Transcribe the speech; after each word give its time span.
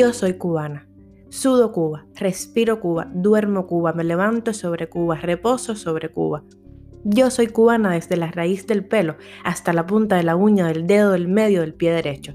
Yo 0.00 0.14
soy 0.14 0.32
cubana. 0.32 0.88
Sudo 1.28 1.72
Cuba, 1.72 2.06
respiro 2.14 2.80
Cuba, 2.80 3.10
duermo 3.12 3.66
Cuba, 3.66 3.92
me 3.92 4.02
levanto 4.02 4.54
sobre 4.54 4.88
Cuba, 4.88 5.16
reposo 5.16 5.76
sobre 5.76 6.08
Cuba. 6.08 6.42
Yo 7.04 7.28
soy 7.28 7.48
cubana 7.48 7.92
desde 7.92 8.16
la 8.16 8.30
raíz 8.30 8.66
del 8.66 8.82
pelo 8.82 9.16
hasta 9.44 9.74
la 9.74 9.84
punta 9.84 10.16
de 10.16 10.22
la 10.22 10.36
uña 10.36 10.66
del 10.68 10.86
dedo 10.86 11.12
del 11.12 11.28
medio 11.28 11.60
del 11.60 11.74
pie 11.74 11.92
derecho. 11.92 12.32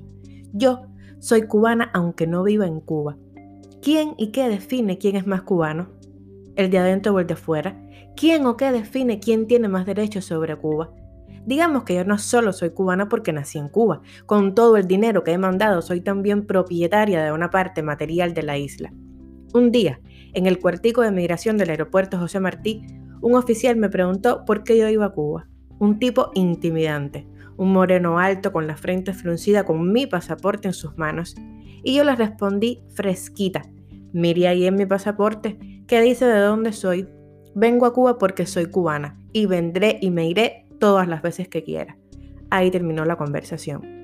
Yo 0.54 0.86
soy 1.17 1.47
cubana 1.47 1.89
aunque 1.91 2.27
no 2.27 2.43
viva 2.43 2.67
en 2.67 2.81
Cuba. 2.81 3.17
¿Quién 3.82 4.13
y 4.16 4.27
qué 4.27 4.47
define 4.47 5.00
quién 5.00 5.16
es 5.16 5.25
más 5.25 5.41
cubano? 5.41 5.89
¿El 6.55 6.70
de 6.70 6.77
adentro 6.77 7.16
o 7.16 7.20
el 7.20 7.25
de 7.25 7.34
afuera? 7.34 7.84
¿Quién 8.16 8.45
o 8.45 8.57
qué 8.57 8.71
define 8.71 9.20
quién 9.20 9.47
tiene 9.47 9.70
más 9.70 9.88
derechos 9.88 10.25
sobre 10.25 10.55
Cuba? 10.55 10.93
Digamos 11.46 11.84
que 11.84 11.96
yo 11.96 12.05
no 12.05 12.18
solo 12.18 12.54
soy 12.54 12.71
cubana 12.71 13.07
porque 13.07 13.32
nací 13.32 13.59
en 13.59 13.70
Cuba, 13.70 14.02
con 14.26 14.55
todo 14.55 14.77
el 14.77 14.88
dinero 14.88 15.23
que 15.23 15.31
he 15.31 15.38
mandado 15.38 15.81
soy 15.81 16.02
también 16.02 16.48
propietaria 16.48 17.23
de 17.23 17.31
una 17.31 17.52
parte 17.52 17.84
material 17.84 18.34
de 18.34 18.44
la 18.44 18.58
isla. 18.58 18.91
Un 19.53 19.72
día, 19.72 20.02
en 20.34 20.48
el 20.48 20.59
cuartico 20.59 21.02
de 21.02 21.12
migración 21.12 21.58
del 21.58 21.70
aeropuerto 21.70 22.17
José 22.17 22.39
Martí, 22.39 22.84
un 23.22 23.36
oficial 23.36 23.76
me 23.76 23.89
preguntó 23.89 24.44
por 24.44 24.63
qué 24.63 24.77
yo 24.77 24.89
iba 24.89 25.05
a 25.05 25.13
Cuba. 25.13 25.48
Un 25.80 26.00
tipo 26.00 26.31
intimidante, 26.34 27.27
un 27.58 27.72
moreno 27.72 28.17
alto 28.20 28.52
con 28.52 28.66
la 28.66 28.75
frente 28.75 29.14
fruncida 29.14 29.64
con 29.66 29.91
mi 29.91 30.08
pasaporte 30.08 30.67
en 30.67 30.73
sus 30.73 30.98
manos. 30.98 31.36
Y 31.84 31.95
yo 31.95 32.03
le 32.03 32.16
respondí 32.16 32.84
fresquita. 32.95 33.62
Mire 34.14 34.48
ahí 34.48 34.66
en 34.66 34.75
mi 34.75 34.86
pasaporte 34.86 35.58
que 35.88 36.02
dice 36.02 36.25
de 36.25 36.39
dónde 36.39 36.73
soy. 36.73 37.08
Vengo 37.53 37.86
a 37.86 37.94
Cuba 37.94 38.17
porque 38.17 38.45
soy 38.45 38.66
cubana 38.66 39.17
y 39.31 39.45
vendré 39.45 40.00
y 40.02 40.09
me 40.12 40.27
iré 40.27 40.64
todas 40.79 41.07
las 41.07 41.21
veces 41.21 41.47
que 41.47 41.63
quiera. 41.63 41.97
Ahí 42.49 42.71
terminó 42.71 43.05
la 43.05 43.17
conversación. 43.17 43.95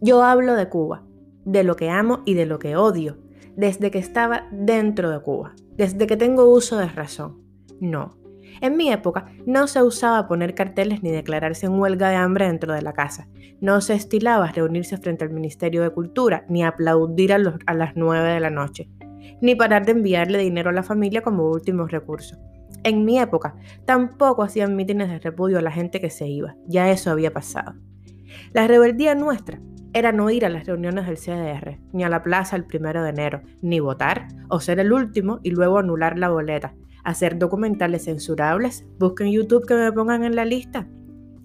Yo 0.00 0.22
hablo 0.22 0.54
de 0.54 0.68
Cuba, 0.68 1.04
de 1.44 1.64
lo 1.64 1.76
que 1.76 1.90
amo 1.90 2.22
y 2.26 2.34
de 2.34 2.46
lo 2.46 2.58
que 2.58 2.76
odio, 2.76 3.18
desde 3.56 3.90
que 3.90 3.98
estaba 3.98 4.46
dentro 4.52 5.10
de 5.10 5.20
Cuba, 5.20 5.54
desde 5.76 6.06
que 6.06 6.16
tengo 6.16 6.52
uso 6.52 6.76
de 6.76 6.88
razón. 6.88 7.42
No. 7.80 8.18
En 8.60 8.76
mi 8.76 8.90
época 8.90 9.26
no 9.46 9.66
se 9.66 9.82
usaba 9.82 10.28
poner 10.28 10.54
carteles 10.54 11.02
ni 11.02 11.10
declararse 11.10 11.66
en 11.66 11.78
huelga 11.78 12.08
de 12.10 12.16
hambre 12.16 12.46
dentro 12.46 12.72
de 12.72 12.82
la 12.82 12.92
casa. 12.92 13.28
No 13.60 13.80
se 13.80 13.94
estilaba 13.94 14.52
reunirse 14.52 14.96
frente 14.98 15.24
al 15.24 15.32
Ministerio 15.32 15.82
de 15.82 15.90
Cultura, 15.90 16.44
ni 16.48 16.64
aplaudir 16.64 17.32
a, 17.32 17.38
las 17.38 17.96
9 17.96 18.28
de 18.28 18.40
la 18.40 18.50
noche, 18.50 18.88
ni 19.40 19.54
parar 19.54 19.86
de 19.86 19.92
enviarle 19.92 20.38
dinero 20.38 20.70
a 20.70 20.74
la 20.74 20.82
familia 20.82 21.22
como 21.22 21.50
último 21.50 21.86
recurso. 21.86 22.36
En 22.86 23.04
mi 23.04 23.18
época 23.18 23.56
tampoco 23.84 24.44
hacían 24.44 24.76
mítines 24.76 25.08
de 25.08 25.18
repudio 25.18 25.58
a 25.58 25.60
la 25.60 25.72
gente 25.72 26.00
que 26.00 26.08
se 26.08 26.28
iba, 26.28 26.54
ya 26.68 26.88
eso 26.88 27.10
había 27.10 27.32
pasado. 27.32 27.74
La 28.52 28.68
rebeldía 28.68 29.16
nuestra 29.16 29.60
era 29.92 30.12
no 30.12 30.30
ir 30.30 30.46
a 30.46 30.48
las 30.48 30.66
reuniones 30.66 31.04
del 31.04 31.16
CDR, 31.16 31.80
ni 31.92 32.04
a 32.04 32.08
la 32.08 32.22
plaza 32.22 32.54
el 32.54 32.64
primero 32.64 33.02
de 33.02 33.10
enero, 33.10 33.42
ni 33.60 33.80
votar, 33.80 34.28
o 34.50 34.60
ser 34.60 34.78
el 34.78 34.92
último 34.92 35.40
y 35.42 35.50
luego 35.50 35.80
anular 35.80 36.16
la 36.16 36.28
boleta, 36.28 36.76
hacer 37.02 37.40
documentales 37.40 38.04
censurables, 38.04 38.86
busquen 39.00 39.32
YouTube 39.32 39.66
que 39.66 39.74
me 39.74 39.90
pongan 39.90 40.22
en 40.22 40.36
la 40.36 40.44
lista. 40.44 40.86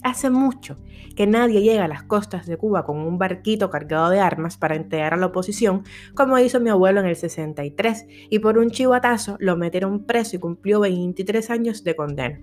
Hace 0.03 0.31
mucho 0.31 0.77
que 1.15 1.27
nadie 1.27 1.61
llega 1.61 1.85
a 1.85 1.87
las 1.87 2.03
costas 2.03 2.47
de 2.47 2.57
Cuba 2.57 2.85
con 2.85 2.97
un 2.97 3.19
barquito 3.19 3.69
cargado 3.69 4.09
de 4.09 4.19
armas 4.19 4.57
para 4.57 4.75
entregar 4.75 5.13
a 5.13 5.17
la 5.17 5.27
oposición, 5.27 5.83
como 6.15 6.39
hizo 6.39 6.59
mi 6.59 6.69
abuelo 6.71 7.01
en 7.01 7.05
el 7.05 7.15
63, 7.15 8.07
y 8.29 8.39
por 8.39 8.57
un 8.57 8.71
chivatazo 8.71 9.37
lo 9.39 9.57
metieron 9.57 10.05
preso 10.05 10.35
y 10.35 10.39
cumplió 10.39 10.79
23 10.79 11.49
años 11.51 11.83
de 11.83 11.95
condena. 11.95 12.39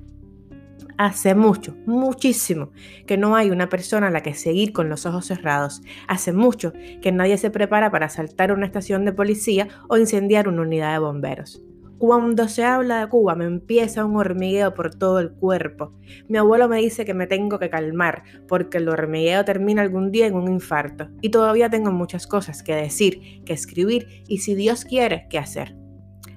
Hace 0.99 1.35
mucho, 1.35 1.77
muchísimo, 1.87 2.71
que 3.07 3.17
no 3.17 3.37
hay 3.37 3.51
una 3.51 3.69
persona 3.69 4.09
a 4.09 4.11
la 4.11 4.23
que 4.23 4.35
seguir 4.35 4.73
con 4.73 4.89
los 4.89 5.07
ojos 5.07 5.27
cerrados. 5.27 5.81
Hace 6.09 6.33
mucho 6.33 6.73
que 7.01 7.13
nadie 7.13 7.39
se 7.39 7.51
prepara 7.51 7.91
para 7.91 8.07
asaltar 8.07 8.53
una 8.53 8.67
estación 8.67 9.05
de 9.05 9.13
policía 9.13 9.69
o 9.89 9.97
incendiar 9.97 10.49
una 10.49 10.63
unidad 10.63 10.93
de 10.93 10.99
bomberos. 10.99 11.63
Cuando 11.99 12.47
se 12.47 12.65
habla 12.65 13.01
de 13.01 13.09
Cuba 13.09 13.35
me 13.35 13.45
empieza 13.45 14.05
un 14.05 14.15
hormigueo 14.17 14.73
por 14.73 14.95
todo 14.95 15.19
el 15.19 15.33
cuerpo. 15.33 15.95
Mi 16.29 16.39
abuelo 16.39 16.69
me 16.69 16.79
dice 16.79 17.05
que 17.05 17.13
me 17.13 17.27
tengo 17.27 17.59
que 17.59 17.71
calmar 17.71 18.23
porque 18.47 18.79
el 18.79 18.89
hormigueo 18.89 19.45
termina 19.45 19.83
algún 19.83 20.13
día 20.13 20.29
en 20.29 20.35
un 20.35 20.47
infarto 20.47 21.09
y 21.21 21.31
todavía 21.31 21.71
tengo 21.71 21.91
muchas 21.91 22.29
cosas 22.29 22.63
que 22.63 22.77
decir, 22.77 23.43
que 23.45 23.53
escribir 23.53 24.23
y 24.29 24.39
si 24.39 24.55
Dios 24.55 24.85
quiere, 24.85 25.27
que 25.29 25.39
hacer. 25.39 25.75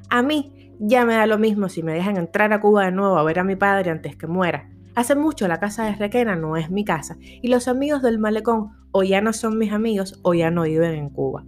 A 0.09 0.23
mí 0.23 0.73
ya 0.79 1.05
me 1.05 1.13
da 1.13 1.27
lo 1.27 1.38
mismo 1.38 1.69
si 1.69 1.83
me 1.83 1.93
dejan 1.93 2.17
entrar 2.17 2.51
a 2.53 2.59
Cuba 2.59 2.85
de 2.85 2.91
nuevo 2.91 3.17
a 3.17 3.23
ver 3.23 3.38
a 3.38 3.43
mi 3.43 3.55
padre 3.55 3.91
antes 3.91 4.16
que 4.16 4.25
muera. 4.25 4.67
Hace 4.95 5.13
mucho 5.13 5.47
la 5.47 5.59
casa 5.59 5.85
de 5.85 5.95
Requena 5.95 6.35
no 6.35 6.57
es 6.57 6.72
mi 6.72 6.83
casa 6.83 7.17
y 7.19 7.49
los 7.49 7.67
amigos 7.67 8.01
del 8.01 8.17
malecón 8.17 8.72
o 8.89 9.03
ya 9.03 9.22
no 9.22 9.31
son 9.31 9.59
mis 9.59 9.72
amigos 9.72 10.19
o 10.23 10.33
ya 10.33 10.49
no 10.49 10.63
viven 10.63 10.95
en 10.95 11.09
Cuba. 11.09 11.45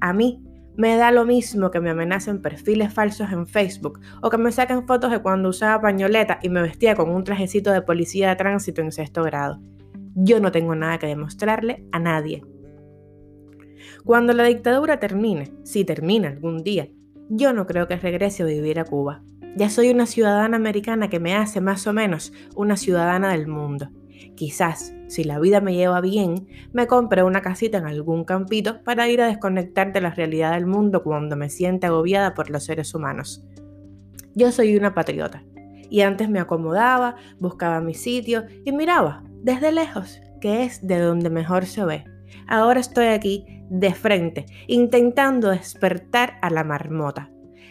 A 0.00 0.14
mí 0.14 0.42
me 0.76 0.96
da 0.96 1.10
lo 1.10 1.24
mismo 1.24 1.70
que 1.70 1.80
me 1.80 1.90
amenacen 1.90 2.42
perfiles 2.42 2.92
falsos 2.92 3.30
en 3.32 3.46
Facebook 3.46 4.00
o 4.22 4.30
que 4.30 4.38
me 4.38 4.52
saquen 4.52 4.86
fotos 4.86 5.10
de 5.10 5.20
cuando 5.20 5.48
usaba 5.50 5.80
pañoleta 5.80 6.38
y 6.42 6.48
me 6.48 6.62
vestía 6.62 6.94
con 6.96 7.10
un 7.10 7.24
trajecito 7.24 7.70
de 7.70 7.82
policía 7.82 8.30
de 8.30 8.36
tránsito 8.36 8.80
en 8.80 8.92
sexto 8.92 9.22
grado. 9.22 9.60
Yo 10.14 10.40
no 10.40 10.52
tengo 10.52 10.74
nada 10.74 10.98
que 10.98 11.06
demostrarle 11.06 11.84
a 11.92 11.98
nadie. 11.98 12.42
Cuando 14.04 14.32
la 14.32 14.44
dictadura 14.44 14.98
termine, 15.00 15.52
si 15.62 15.84
termina 15.84 16.28
algún 16.28 16.62
día, 16.62 16.88
yo 17.28 17.52
no 17.52 17.66
creo 17.66 17.88
que 17.88 17.96
regrese 17.96 18.42
a 18.42 18.46
vivir 18.46 18.78
a 18.78 18.84
Cuba. 18.84 19.22
Ya 19.56 19.70
soy 19.70 19.90
una 19.90 20.06
ciudadana 20.06 20.56
americana 20.56 21.08
que 21.08 21.20
me 21.20 21.34
hace 21.34 21.60
más 21.60 21.86
o 21.86 21.92
menos 21.92 22.32
una 22.54 22.76
ciudadana 22.76 23.30
del 23.32 23.46
mundo. 23.46 23.90
Quizás, 24.34 24.94
si 25.06 25.24
la 25.24 25.38
vida 25.38 25.60
me 25.60 25.74
lleva 25.74 26.00
bien, 26.00 26.48
me 26.72 26.86
compre 26.86 27.22
una 27.22 27.42
casita 27.42 27.78
en 27.78 27.86
algún 27.86 28.24
campito 28.24 28.82
para 28.82 29.08
ir 29.08 29.20
a 29.20 29.26
desconectar 29.26 29.92
de 29.92 30.00
la 30.00 30.10
realidad 30.10 30.52
del 30.52 30.66
mundo 30.66 31.02
cuando 31.02 31.36
me 31.36 31.50
siente 31.50 31.86
agobiada 31.86 32.34
por 32.34 32.50
los 32.50 32.64
seres 32.64 32.94
humanos. 32.94 33.44
Yo 34.34 34.50
soy 34.50 34.76
una 34.76 34.94
patriota, 34.94 35.44
y 35.90 36.00
antes 36.00 36.28
me 36.28 36.40
acomodaba, 36.40 37.16
buscaba 37.38 37.80
mi 37.80 37.94
sitio 37.94 38.44
y 38.64 38.72
miraba, 38.72 39.22
desde 39.42 39.70
lejos, 39.70 40.20
que 40.40 40.64
es 40.64 40.84
de 40.86 40.98
donde 40.98 41.30
mejor 41.30 41.66
se 41.66 41.84
ve. 41.84 42.04
Ahora 42.48 42.80
estoy 42.80 43.06
aquí, 43.06 43.46
de 43.70 43.94
frente, 43.94 44.46
intentando 44.66 45.50
despertar 45.50 46.34
a 46.42 46.50
la 46.50 46.64
marmota, 46.64 47.30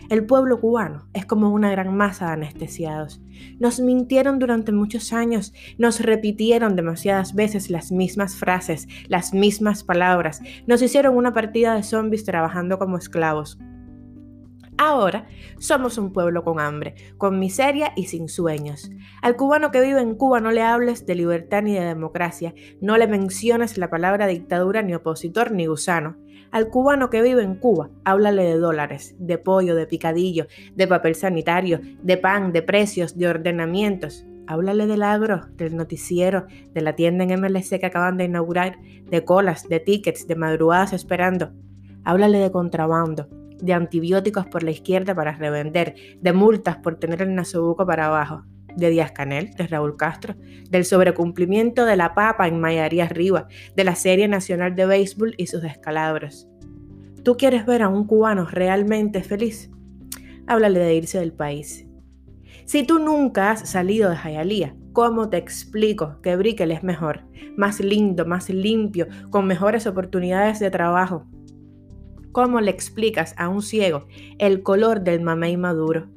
el 0.09 0.25
pueblo 0.25 0.59
cubano 0.59 1.07
es 1.13 1.25
como 1.25 1.51
una 1.51 1.71
gran 1.71 1.95
masa 1.95 2.27
de 2.27 2.33
anestesiados. 2.33 3.21
Nos 3.59 3.79
mintieron 3.79 4.39
durante 4.39 4.71
muchos 4.71 5.13
años, 5.13 5.53
nos 5.77 5.99
repitieron 5.99 6.75
demasiadas 6.75 7.35
veces 7.35 7.69
las 7.69 7.91
mismas 7.91 8.35
frases, 8.35 8.87
las 9.07 9.33
mismas 9.33 9.83
palabras, 9.83 10.41
nos 10.67 10.81
hicieron 10.81 11.15
una 11.17 11.33
partida 11.33 11.75
de 11.75 11.83
zombies 11.83 12.23
trabajando 12.23 12.77
como 12.77 12.97
esclavos. 12.97 13.57
Ahora 14.77 15.27
somos 15.59 15.97
un 15.97 16.11
pueblo 16.11 16.43
con 16.43 16.59
hambre, 16.59 16.95
con 17.17 17.39
miseria 17.39 17.93
y 17.95 18.05
sin 18.05 18.27
sueños. 18.27 18.89
Al 19.21 19.35
cubano 19.35 19.71
que 19.71 19.81
vive 19.81 20.01
en 20.01 20.15
Cuba 20.15 20.39
no 20.39 20.51
le 20.51 20.61
hables 20.61 21.05
de 21.05 21.15
libertad 21.15 21.61
ni 21.61 21.73
de 21.73 21.85
democracia, 21.85 22.53
no 22.81 22.97
le 22.97 23.07
menciones 23.07 23.77
la 23.77 23.89
palabra 23.89 24.25
dictadura 24.27 24.81
ni 24.81 24.95
opositor 24.95 25.51
ni 25.51 25.67
gusano. 25.67 26.17
Al 26.51 26.69
cubano 26.69 27.09
que 27.09 27.21
vive 27.21 27.43
en 27.43 27.55
Cuba, 27.55 27.89
háblale 28.03 28.43
de 28.43 28.57
dólares, 28.57 29.15
de 29.19 29.37
pollo, 29.37 29.75
de 29.75 29.87
picadillo, 29.87 30.47
de 30.75 30.87
papel 30.87 31.15
sanitario, 31.15 31.79
de 32.01 32.17
pan, 32.17 32.51
de 32.51 32.61
precios, 32.61 33.17
de 33.17 33.27
ordenamientos. 33.27 34.25
Háblale 34.47 34.87
del 34.87 35.03
agro, 35.03 35.47
del 35.55 35.75
noticiero, 35.75 36.45
de 36.73 36.81
la 36.81 36.95
tienda 36.95 37.23
en 37.23 37.39
MLC 37.39 37.79
que 37.79 37.85
acaban 37.85 38.17
de 38.17 38.25
inaugurar, 38.25 38.77
de 39.09 39.23
colas, 39.23 39.67
de 39.69 39.79
tickets, 39.79 40.27
de 40.27 40.35
madrugadas 40.35 40.93
esperando. 40.93 41.51
Háblale 42.03 42.39
de 42.39 42.51
contrabando, 42.51 43.29
de 43.61 43.73
antibióticos 43.73 44.45
por 44.47 44.63
la 44.63 44.71
izquierda 44.71 45.15
para 45.15 45.33
revender, 45.33 45.95
de 46.19 46.33
multas 46.33 46.77
por 46.77 46.95
tener 46.95 47.21
el 47.21 47.35
nasobuco 47.35 47.85
para 47.85 48.07
abajo, 48.07 48.43
de 48.75 48.89
Díaz 48.89 49.11
Canel, 49.11 49.53
de 49.53 49.67
Raúl 49.67 49.97
Castro, 49.97 50.35
del 50.69 50.85
sobrecumplimiento 50.85 51.85
de 51.85 51.95
la 51.95 52.13
papa 52.13 52.47
en 52.47 52.59
Mayaría 52.59 53.05
Arriba, 53.05 53.47
de 53.75 53.83
la 53.83 53.95
Serie 53.95 54.27
Nacional 54.27 54.75
de 54.75 54.85
Béisbol 54.85 55.35
y 55.37 55.47
sus 55.47 55.61
descalabros. 55.61 56.47
¿Tú 57.23 57.37
quieres 57.37 57.65
ver 57.65 57.83
a 57.83 57.89
un 57.89 58.05
cubano 58.05 58.45
realmente 58.45 59.23
feliz? 59.23 59.71
Háblale 60.47 60.79
de 60.79 60.95
irse 60.95 61.19
del 61.19 61.31
país. 61.31 61.87
Si 62.65 62.83
tú 62.83 62.99
nunca 62.99 63.51
has 63.51 63.69
salido 63.69 64.09
de 64.09 64.15
Jayalía, 64.15 64.75
¿cómo 64.93 65.29
te 65.29 65.37
explico 65.37 66.21
que 66.21 66.35
Brickell 66.35 66.71
es 66.71 66.83
mejor, 66.83 67.21
más 67.57 67.79
lindo, 67.79 68.25
más 68.25 68.49
limpio, 68.49 69.07
con 69.29 69.47
mejores 69.47 69.87
oportunidades 69.87 70.59
de 70.59 70.71
trabajo? 70.71 71.25
¿Cómo 72.33 72.61
le 72.61 72.71
explicas 72.71 73.35
a 73.37 73.47
un 73.47 73.61
ciego 73.61 74.07
el 74.39 74.63
color 74.63 75.01
del 75.01 75.21
mamey 75.21 75.55
maduro? 75.55 76.07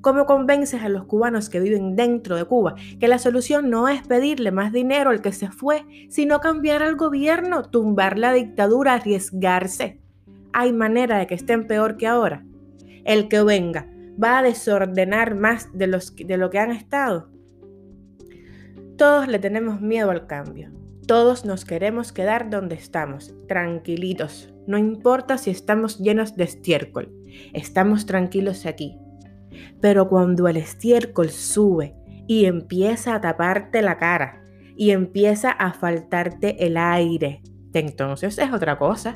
¿Cómo 0.00 0.24
convences 0.24 0.82
a 0.82 0.88
los 0.88 1.04
cubanos 1.04 1.50
que 1.50 1.58
viven 1.58 1.96
dentro 1.96 2.36
de 2.36 2.44
Cuba 2.44 2.76
que 3.00 3.08
la 3.08 3.18
solución 3.18 3.68
no 3.68 3.88
es 3.88 4.06
pedirle 4.06 4.52
más 4.52 4.72
dinero 4.72 5.10
al 5.10 5.20
que 5.20 5.32
se 5.32 5.50
fue, 5.50 5.84
sino 6.08 6.38
cambiar 6.38 6.84
al 6.84 6.94
gobierno, 6.94 7.64
tumbar 7.64 8.20
la 8.20 8.32
dictadura, 8.32 8.94
arriesgarse? 8.94 9.98
¿Hay 10.52 10.72
manera 10.72 11.18
de 11.18 11.26
que 11.26 11.34
estén 11.34 11.66
peor 11.66 11.96
que 11.96 12.06
ahora? 12.06 12.44
El 13.04 13.26
que 13.28 13.42
venga 13.42 13.88
va 14.22 14.38
a 14.38 14.42
desordenar 14.44 15.34
más 15.34 15.70
de, 15.72 15.88
de 16.24 16.36
lo 16.36 16.50
que 16.50 16.60
han 16.60 16.70
estado. 16.70 17.30
Todos 18.96 19.26
le 19.26 19.40
tenemos 19.40 19.80
miedo 19.80 20.12
al 20.12 20.28
cambio. 20.28 20.70
Todos 21.06 21.44
nos 21.44 21.64
queremos 21.64 22.12
quedar 22.12 22.48
donde 22.48 22.76
estamos, 22.76 23.34
tranquilitos. 23.48 24.54
No 24.68 24.78
importa 24.78 25.36
si 25.36 25.50
estamos 25.50 25.98
llenos 25.98 26.36
de 26.36 26.44
estiércol, 26.44 27.12
estamos 27.52 28.06
tranquilos 28.06 28.66
aquí. 28.66 28.96
Pero 29.80 30.08
cuando 30.08 30.46
el 30.46 30.56
estiércol 30.56 31.30
sube 31.30 31.96
y 32.28 32.44
empieza 32.44 33.16
a 33.16 33.20
taparte 33.20 33.82
la 33.82 33.98
cara 33.98 34.44
y 34.76 34.90
empieza 34.90 35.50
a 35.50 35.72
faltarte 35.72 36.64
el 36.64 36.76
aire, 36.76 37.42
entonces 37.74 38.38
es 38.38 38.52
otra 38.52 38.78
cosa. 38.78 39.14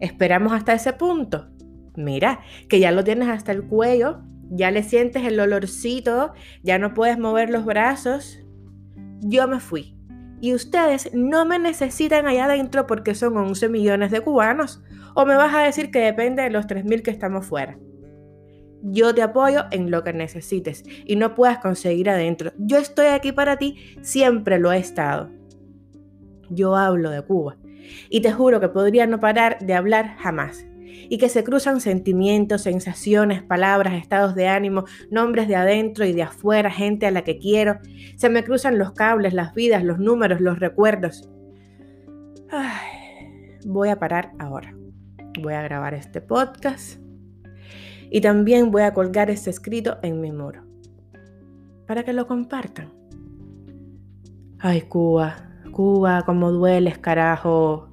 Esperamos 0.00 0.52
hasta 0.52 0.72
ese 0.72 0.92
punto. 0.92 1.48
Mira, 1.94 2.40
que 2.68 2.80
ya 2.80 2.90
lo 2.90 3.04
tienes 3.04 3.28
hasta 3.28 3.52
el 3.52 3.62
cuello, 3.64 4.22
ya 4.50 4.72
le 4.72 4.82
sientes 4.82 5.24
el 5.24 5.38
olorcito, 5.38 6.32
ya 6.62 6.78
no 6.78 6.94
puedes 6.94 7.18
mover 7.18 7.48
los 7.48 7.64
brazos. 7.64 8.40
Yo 9.20 9.46
me 9.46 9.60
fui. 9.60 9.96
Y 10.42 10.54
ustedes 10.54 11.08
no 11.14 11.46
me 11.46 11.60
necesitan 11.60 12.26
allá 12.26 12.46
adentro 12.46 12.88
porque 12.88 13.14
son 13.14 13.36
11 13.36 13.68
millones 13.68 14.10
de 14.10 14.22
cubanos. 14.22 14.82
¿O 15.14 15.24
me 15.24 15.36
vas 15.36 15.54
a 15.54 15.60
decir 15.60 15.92
que 15.92 16.00
depende 16.00 16.42
de 16.42 16.50
los 16.50 16.66
3.000 16.66 17.02
que 17.02 17.12
estamos 17.12 17.46
fuera? 17.46 17.78
Yo 18.82 19.14
te 19.14 19.22
apoyo 19.22 19.66
en 19.70 19.92
lo 19.92 20.02
que 20.02 20.12
necesites 20.12 20.82
y 21.06 21.14
no 21.14 21.36
puedas 21.36 21.58
conseguir 21.58 22.10
adentro. 22.10 22.50
Yo 22.58 22.78
estoy 22.78 23.06
aquí 23.06 23.30
para 23.30 23.56
ti, 23.56 23.76
siempre 24.02 24.58
lo 24.58 24.72
he 24.72 24.78
estado. 24.78 25.30
Yo 26.50 26.74
hablo 26.74 27.10
de 27.10 27.22
Cuba 27.22 27.56
y 28.10 28.20
te 28.20 28.32
juro 28.32 28.58
que 28.58 28.68
podría 28.68 29.06
no 29.06 29.20
parar 29.20 29.60
de 29.60 29.74
hablar 29.74 30.16
jamás 30.18 30.66
y 31.08 31.18
que 31.18 31.28
se 31.28 31.44
cruzan 31.44 31.80
sentimientos, 31.80 32.62
sensaciones, 32.62 33.42
palabras, 33.42 33.94
estados 33.94 34.34
de 34.34 34.48
ánimo, 34.48 34.84
nombres 35.10 35.48
de 35.48 35.56
adentro 35.56 36.04
y 36.04 36.12
de 36.12 36.22
afuera, 36.22 36.70
gente 36.70 37.06
a 37.06 37.10
la 37.10 37.22
que 37.22 37.38
quiero. 37.38 37.78
Se 38.16 38.28
me 38.28 38.44
cruzan 38.44 38.78
los 38.78 38.92
cables, 38.92 39.34
las 39.34 39.54
vidas, 39.54 39.84
los 39.84 39.98
números, 39.98 40.40
los 40.40 40.58
recuerdos. 40.58 41.28
voy 43.64 43.88
a 43.88 43.98
parar 43.98 44.32
ahora. 44.38 44.74
Voy 45.40 45.54
a 45.54 45.62
grabar 45.62 45.94
este 45.94 46.20
podcast 46.20 47.00
y 48.10 48.20
también 48.20 48.70
voy 48.70 48.82
a 48.82 48.92
colgar 48.92 49.30
este 49.30 49.48
escrito 49.48 49.98
en 50.02 50.20
mi 50.20 50.30
muro 50.30 50.62
para 51.86 52.04
que 52.04 52.12
lo 52.12 52.26
compartan. 52.26 52.92
Ay, 54.58 54.82
Cuba, 54.82 55.36
Cuba, 55.72 56.22
cómo 56.24 56.52
dueles, 56.52 56.98
carajo. 56.98 57.91